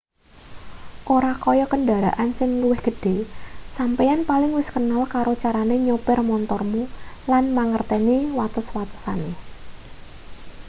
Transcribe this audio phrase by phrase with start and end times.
[1.17, 3.15] ora kaya kendharaan sing luwih gedhe
[3.77, 6.83] sampeyan paling wis kenal karo carane nyopir montormu
[7.31, 9.31] lan mangerteni watesan-watesane